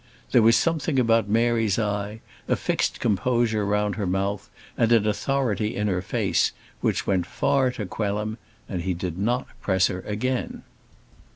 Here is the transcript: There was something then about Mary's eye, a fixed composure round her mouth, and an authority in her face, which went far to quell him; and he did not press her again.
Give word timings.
There 0.31 0.41
was 0.41 0.55
something 0.55 0.95
then 0.95 1.01
about 1.03 1.29
Mary's 1.29 1.77
eye, 1.77 2.21
a 2.47 2.55
fixed 2.55 2.99
composure 2.99 3.63
round 3.63 3.97
her 3.97 4.07
mouth, 4.07 4.49
and 4.75 4.91
an 4.91 5.05
authority 5.05 5.75
in 5.75 5.87
her 5.87 6.01
face, 6.01 6.53
which 6.79 7.05
went 7.05 7.27
far 7.27 7.69
to 7.73 7.85
quell 7.85 8.19
him; 8.19 8.39
and 8.67 8.81
he 8.81 8.95
did 8.95 9.19
not 9.19 9.45
press 9.61 9.85
her 9.93 9.99
again. 9.99 10.63